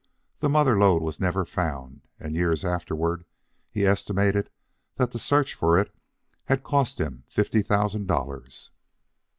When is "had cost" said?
6.45-6.99